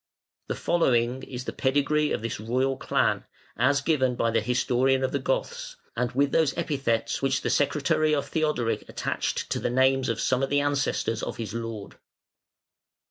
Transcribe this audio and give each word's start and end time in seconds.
The 0.47 0.55
following 0.55 1.21
is 1.21 1.45
the 1.45 1.53
pedigree 1.53 2.11
of 2.11 2.23
this 2.23 2.39
royal 2.39 2.75
clan, 2.75 3.23
as 3.55 3.81
given 3.81 4.15
by 4.15 4.31
the 4.31 4.41
historian 4.41 5.03
of 5.03 5.11
the 5.11 5.19
Goths, 5.19 5.75
and 5.95 6.11
with 6.13 6.31
those 6.31 6.57
epithets 6.57 7.21
which 7.21 7.41
the 7.43 7.51
secretary 7.51 8.15
of 8.15 8.27
Theodoric 8.27 8.83
attached 8.89 9.51
to 9.51 9.59
the 9.59 9.69
names 9.69 10.09
of 10.09 10.19
some 10.19 10.41
of 10.41 10.49
the 10.49 10.59
ancestors 10.61 11.21
of 11.21 11.37
his 11.37 11.53
lord. 11.53 11.97